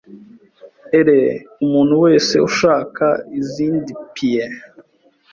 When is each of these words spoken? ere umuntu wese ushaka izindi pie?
ere 0.99 1.19
umuntu 1.63 1.93
wese 2.05 2.33
ushaka 2.47 3.07
izindi 3.39 3.91
pie? 4.13 4.45